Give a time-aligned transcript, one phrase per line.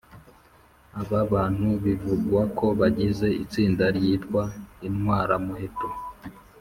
[1.01, 4.41] Aba bantu bivugwa ko bagize itsinda ryitwa
[4.87, 5.89] Intwaramuheto